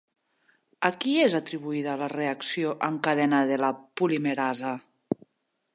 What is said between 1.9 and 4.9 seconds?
la reacció en cadena de la polimerasa?